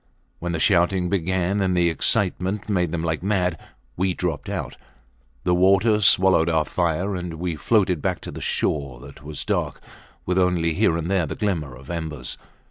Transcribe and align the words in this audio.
When 0.39 0.51
the 0.53 0.59
shouting 0.59 1.09
began 1.09 1.61
and 1.61 1.77
the 1.77 1.91
excitement 1.91 2.67
made 2.67 2.91
them 2.91 3.03
like 3.03 3.21
mad 3.21 3.59
we 3.95 4.15
dropped 4.15 4.49
out. 4.49 4.75
The 5.43 5.53
water 5.53 5.99
swallowed 5.99 6.49
our 6.49 6.65
fire, 6.65 7.15
and 7.15 7.35
we 7.35 7.55
floated 7.55 8.01
back 8.01 8.19
to 8.21 8.31
the 8.31 8.41
shore 8.41 8.99
that 9.01 9.21
was 9.23 9.45
dark 9.45 9.79
with 10.25 10.39
only 10.39 10.73
here 10.73 10.97
and 10.97 11.05
there 11.05 11.27
the 11.27 11.35
glimmer 11.35 11.75
of 11.75 11.91
embers. 11.91 12.39